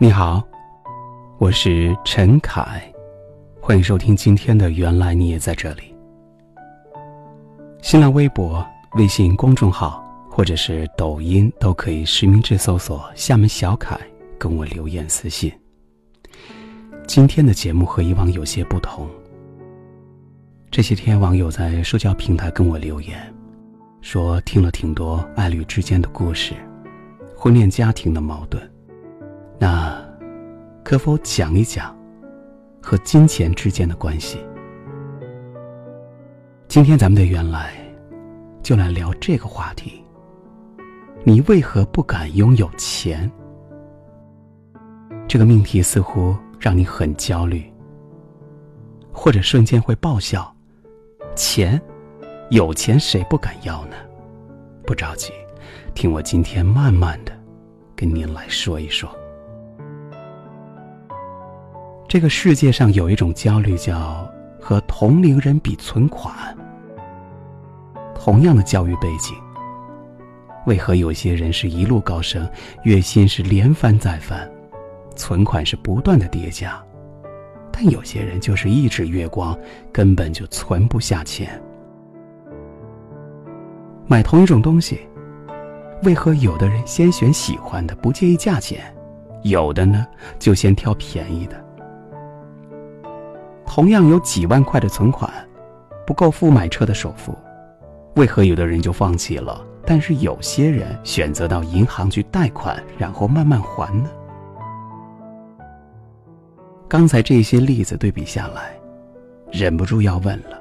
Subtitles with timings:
[0.00, 0.40] 你好，
[1.38, 2.80] 我是陈凯，
[3.60, 5.92] 欢迎收听今天的《原来你也在这里》。
[7.82, 10.00] 新浪微博、微信公众号
[10.30, 13.98] 或者是抖音都可以实名制搜索“厦门小凯”，
[14.38, 15.52] 跟我留言私信。
[17.08, 19.04] 今天的节目和以往有些不同。
[20.70, 23.20] 这些天，网友在社交平台跟我留言，
[24.00, 26.54] 说听了挺多爱侣之间的故事，
[27.36, 28.62] 婚恋家庭的矛盾。
[29.58, 29.98] 那，
[30.84, 31.96] 可否讲一讲
[32.80, 34.38] 和金钱之间的关系？
[36.68, 37.72] 今天咱们的原来
[38.62, 40.04] 就来聊这个话题。
[41.24, 43.30] 你为何不敢拥有钱？
[45.26, 47.64] 这个命题似乎让你很焦虑，
[49.12, 50.54] 或者瞬间会爆笑。
[51.34, 51.80] 钱，
[52.50, 53.96] 有钱谁不敢要呢？
[54.86, 55.32] 不着急，
[55.94, 57.32] 听我今天慢慢的
[57.96, 59.10] 跟您来说一说。
[62.08, 64.26] 这个世界上有一种焦虑，叫
[64.58, 66.34] 和同龄人比存款。
[68.14, 69.36] 同样的教育背景，
[70.64, 72.48] 为何有些人是一路高升，
[72.82, 74.50] 月薪是连翻再翻，
[75.16, 76.82] 存款是不断的叠加，
[77.70, 79.56] 但有些人就是一直月光，
[79.92, 81.60] 根本就存不下钱。
[84.06, 84.98] 买同一种东西，
[86.04, 88.82] 为何有的人先选喜欢的，不介意价钱，
[89.42, 90.06] 有的呢
[90.38, 91.67] 就先挑便宜的？
[93.68, 95.30] 同样有几万块的存款，
[96.06, 97.36] 不够付买车的首付，
[98.16, 99.62] 为何有的人就放弃了？
[99.84, 104.08] 但是有些人选择到银行去贷款，然后慢慢还呢？
[106.88, 108.72] 刚才这些例子对比下来，
[109.52, 110.60] 忍不住要问了：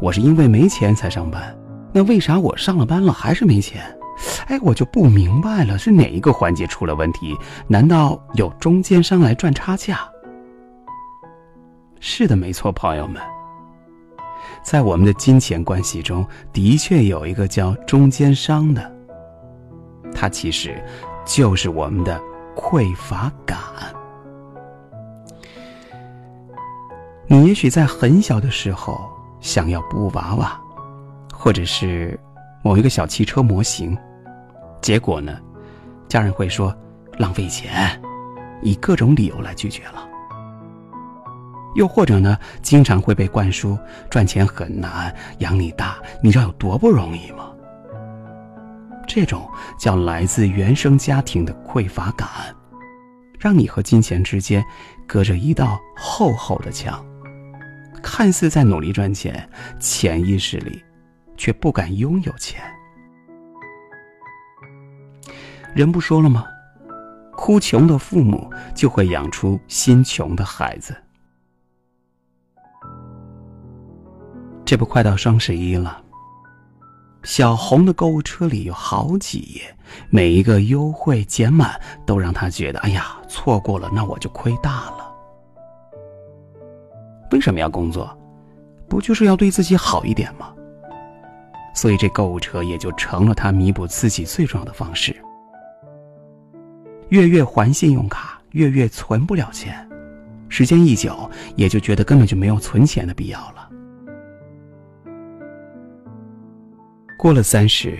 [0.00, 1.56] 我是因为没钱才上班，
[1.90, 3.82] 那为啥我上了班了还是没钱？
[4.46, 7.34] 哎，我就不明白了，是哪一个环节出了问题？
[7.66, 10.00] 难道有中间商来赚差价？
[12.00, 13.22] 是的，没错，朋友们，
[14.62, 18.90] 在我们的金钱关系中，的确有一个叫中间商的，
[20.14, 20.82] 它其实
[21.26, 22.18] 就是我们的
[22.56, 23.58] 匮乏感。
[27.26, 28.98] 你也许在很小的时候
[29.40, 30.58] 想要布娃娃，
[31.32, 32.18] 或者是
[32.64, 33.96] 某一个小汽车模型，
[34.80, 35.38] 结果呢，
[36.08, 36.74] 家人会说
[37.18, 38.00] 浪费钱，
[38.62, 40.09] 以各种理由来拒绝了。
[41.74, 43.78] 又或者呢，经常会被灌输
[44.10, 47.50] 赚钱很难，养你大，你知道有多不容易吗？
[49.06, 49.48] 这种
[49.78, 52.28] 叫来自原生家庭的匮乏感，
[53.38, 54.64] 让你和金钱之间
[55.06, 57.04] 隔着一道厚厚的墙，
[58.02, 59.48] 看似在努力赚钱，
[59.78, 60.82] 潜意识里
[61.36, 62.62] 却不敢拥有钱。
[65.74, 66.44] 人不说了吗？
[67.32, 70.94] 哭穷的父母就会养出心穷的孩子。
[74.70, 76.00] 这不快到双十一了，
[77.24, 79.62] 小红的购物车里有好几页，
[80.10, 81.72] 每一个优惠减满
[82.06, 85.12] 都让她觉得，哎呀，错过了那我就亏大了。
[87.32, 88.16] 为什么要工作？
[88.88, 90.54] 不就是要对自己好一点吗？
[91.74, 95.20] 所以这购物车也就成了他弥补自己最重要的方式。
[97.08, 99.84] 月月还信用卡，月月存不了钱，
[100.48, 103.66] 时间一久，也就觉得根本就没有存钱的必要了。
[107.20, 107.98] 过了三十，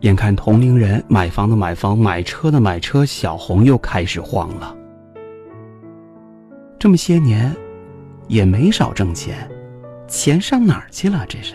[0.00, 4.76] 眼看同龄人买房的买房，买车的买车，小红又开始慌了。
[6.76, 7.54] 这么些年，
[8.26, 9.48] 也没少挣钱，
[10.08, 11.24] 钱上哪儿去了？
[11.28, 11.54] 这是。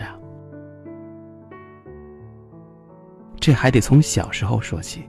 [3.38, 5.02] 这还得从小时候说起。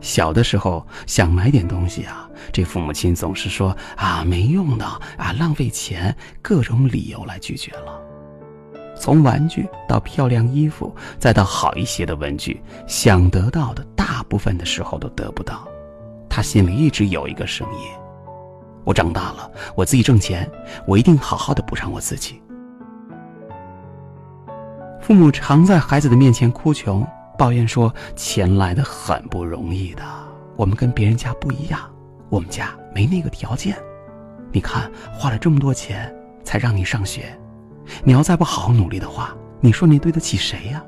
[0.00, 8.03] 小的时候想买点东西啊，这父母亲总是说啊没用的啊浪费钱，各种理由来拒绝了。
[8.94, 15.66] 从玩具到漂亮衣服，再到好一些的文具，想得到的大部分的时候都得不到。
[16.28, 17.88] 他心里一直有一个声音：
[18.84, 20.50] 我长大了，我自己挣钱，
[20.86, 22.40] 我一定好好的补偿我自己。
[25.00, 27.06] 父母常在孩子的面前哭穷，
[27.36, 30.02] 抱怨说钱来的很不容易的，
[30.56, 31.80] 我们跟别人家不一样，
[32.30, 33.76] 我们家没那个条件。
[34.50, 37.38] 你看，花了这么多钱才让你上学。
[38.02, 40.84] 你要再不好好努力的话，你说你对得起谁呀？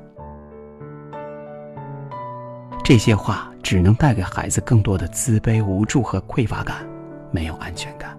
[2.84, 6.86] 这些话只能带给孩子更多的自卑、无助和匮乏感，
[7.32, 8.16] 没有安全感。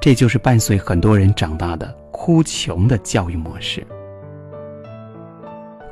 [0.00, 3.86] 这就是伴随很多人长大的哭穷的教育模式。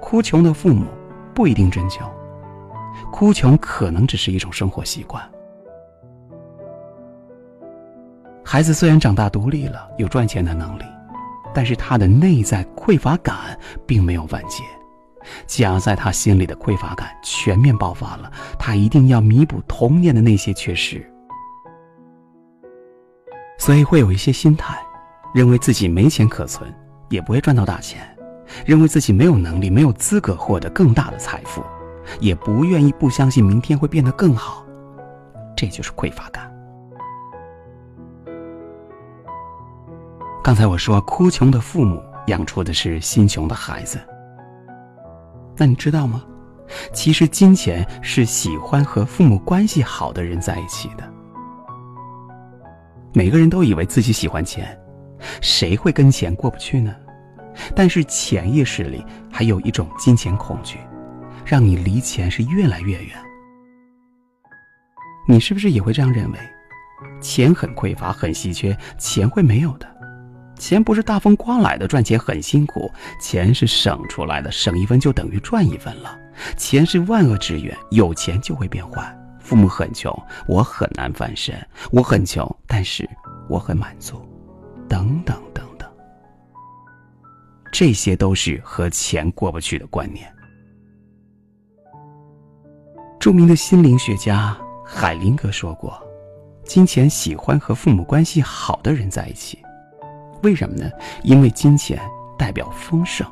[0.01, 0.87] 哭穷的父母
[1.35, 2.09] 不一定真穷，
[3.13, 5.23] 哭穷可能只是一种生活习惯。
[8.49, 10.85] 孩子虽然长大独立了，有赚钱的能力，
[11.53, 14.63] 但是他的内在匮乏感并没有完结，
[15.49, 21.05] 夹在他心里的匮乏感全面爆发了，他一定要弥补童年的那些缺失，
[23.59, 24.79] 所以会有一些心态，
[25.35, 26.73] 认为自己没钱可存，
[27.09, 28.17] 也不会赚到大钱，
[28.65, 31.65] 认为自己没有能力、没有资格获得更大的财富，
[32.21, 34.65] 也不愿意、不相信明天会变得更好，
[35.57, 36.56] 这就是匮乏感。
[40.47, 43.99] 刚才我说，哭穷的父母养出的是心穷的孩子。
[45.57, 46.25] 那你知道吗？
[46.93, 51.03] 其实金钱是喜欢和父母关系好的人在一起的。
[53.13, 54.79] 每个人都以为自己喜欢钱，
[55.41, 56.95] 谁会跟钱过不去呢？
[57.75, 60.79] 但是潜意识里还有一种金钱恐惧，
[61.45, 63.19] 让你离钱是越来越远。
[65.27, 66.39] 你是不是也会这样认为？
[67.21, 69.96] 钱很匮乏，很稀缺，钱会没有的。
[70.59, 72.91] 钱不是大风刮来的，赚钱很辛苦。
[73.21, 76.19] 钱是省出来的，省一分就等于赚一分了。
[76.57, 79.17] 钱是万恶之源，有钱就会变坏。
[79.39, 80.13] 父母很穷，
[80.49, 81.55] 我很难翻身。
[81.93, 83.09] 我很穷，但是
[83.49, 84.21] 我很满足。
[84.89, 85.89] 等等等等，
[87.73, 90.33] 这些都是和钱过不去的观念。
[93.19, 96.01] 著名的心灵学家海灵格说过
[96.65, 99.59] ：“金钱喜欢和父母关系好的人在一起。”
[100.43, 100.91] 为什么呢？
[101.23, 102.01] 因为金钱
[102.39, 103.27] 代表丰盛，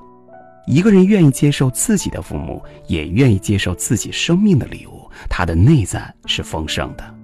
[0.66, 7.14] 一个人愿意接受自己的父母，也愿意接受自己生命的礼物，他的内在是丰盛的。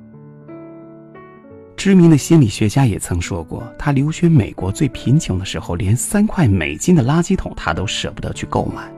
[1.76, 8.92] 知名的心理学家也曾说过，他留学美国最贫穷的时候，连三块美金的垃圾桶他都舍不得去购买，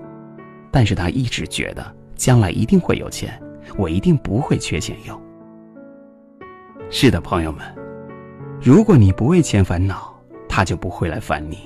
[0.73, 3.41] 但是他一直觉得将来一定会有钱，
[3.77, 5.23] 我一定不会缺钱用。
[6.91, 7.65] 是的，朋友们，
[8.61, 10.12] 如果你不为钱烦恼。
[10.55, 11.61] 他就不会来烦你。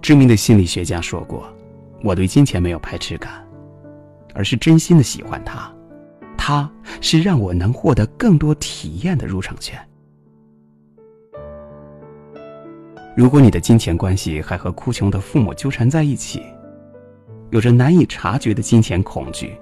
[0.00, 1.46] 知名的心理学家说过
[2.02, 3.46] ：“我对金钱没有排斥感，
[4.32, 5.70] 而是真心的喜欢它。
[6.38, 6.72] 它
[7.02, 9.78] 是让我能获得更多体验的入场券。”
[13.14, 16.42] 如果你的金钱关系还和哭穷的父母纠缠在一起，
[17.50, 19.54] 有着难以察觉的金钱恐惧，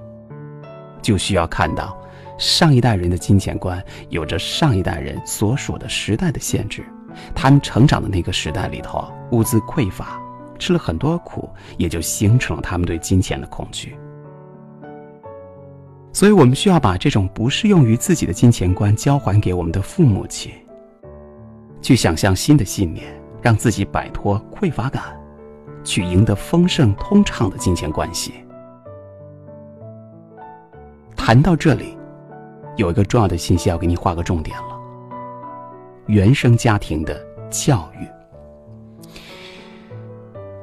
[1.03, 2.00] 就需要看到
[2.38, 6.85] 上一代人的金钱观有着上一代人所属的时代的限制。
[7.34, 10.20] 他们成长的那个时代里头，物资匮乏，
[10.58, 11.48] 吃了很多苦，
[11.78, 13.96] 也就形成了他们对金钱的恐惧。
[16.12, 20.52] 所以，我们需要把这种不适用于自己的金钱观交还给我们的父母亲，
[21.80, 23.06] 去想象新的信念，
[23.40, 25.04] 让自己摆脱匮乏感，
[25.84, 28.34] 去赢得丰盛通畅的金钱关系。
[31.16, 31.96] 谈到这里，
[32.76, 34.80] 有一个重要的信息要给你画个重点了。
[36.10, 38.04] 原生家庭的教育，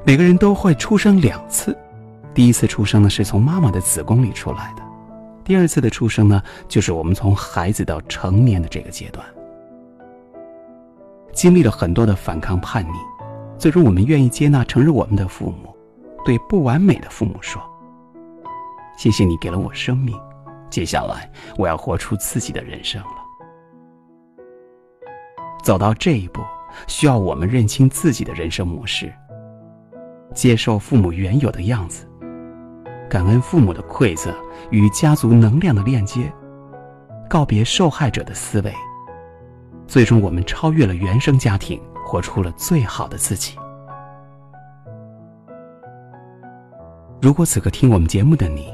[0.04, 1.74] 每个人都会出生两次。
[2.34, 4.82] 第一次出生呢，是从妈妈的子宫里出来的；
[5.42, 9.24] 第二次的出生呢，就是我们从孩子到成年的这个阶段。
[11.32, 12.98] 经历了很多的反抗叛逆，
[13.58, 15.74] 最终我们愿意接纳、承认我们的父母，
[16.26, 17.58] 对不完美的父母说
[18.98, 20.14] ：“谢谢你给了我生命，
[20.68, 23.02] 接下来我要活出自己的人生。”
[25.62, 26.40] 走到这一步，
[26.86, 29.12] 需要我们认清自己的人生模式，
[30.34, 32.06] 接受父母原有的样子，
[33.08, 34.34] 感恩父母的馈赠
[34.70, 36.32] 与家族能量的链接，
[37.28, 38.72] 告别受害者的思维，
[39.86, 43.56] 最终我们超越了原生家庭，活出了最好的自己。
[47.20, 48.72] 如果此刻听我们节目的你，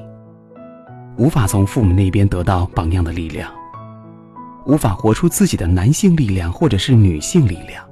[1.17, 3.51] 无法从父母那边得到榜样的力量。
[4.67, 7.87] 无法活出自己的男性力量，或者是女性力量，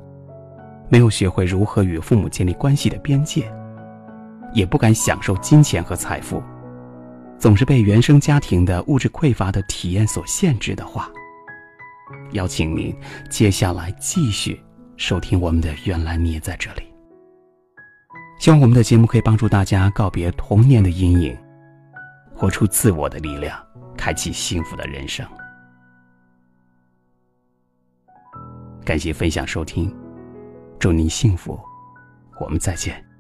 [0.88, 3.50] 没有学会如何与父母建立关系的边界，
[4.54, 6.42] 也不敢享受金钱和财富，
[7.38, 11.10] 总是被原生家庭的物质匮乏的体验所限制的话，
[12.32, 12.94] 邀请您
[13.28, 14.58] 接下来继续
[14.96, 16.80] 收听我们的《原来你也在这里》。
[18.40, 21.36] 希望我们的节目可以帮助大家告别童年的阴影，
[22.34, 23.56] 活出自我的力量，
[23.96, 25.24] 开启幸福的人生。
[28.84, 29.94] 感谢分享收听，
[30.78, 31.58] 祝您幸福，
[32.40, 33.12] 我们再见。